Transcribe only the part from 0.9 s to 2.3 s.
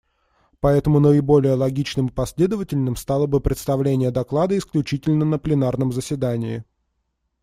наиболее логичным и